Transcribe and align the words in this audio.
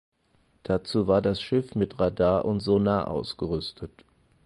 Dazu 0.63 1.05
war 1.05 1.21
das 1.21 1.39
Schiff 1.43 1.75
mit 1.75 1.99
Radar 1.99 2.43
und 2.45 2.59
Sonar 2.61 3.07
ausgerüstet. 3.07 4.03